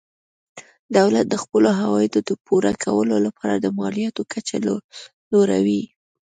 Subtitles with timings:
[0.97, 4.55] دولت د خپلو عوایدو د پوره کولو لپاره د مالیاتو کچه
[5.31, 5.83] لوړوي.